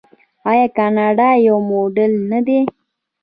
آیا 0.51 0.67
کاناډا 0.77 1.29
یو 1.47 1.57
موډل 1.69 2.11
نه 2.31 2.39
دی؟ 2.47 2.59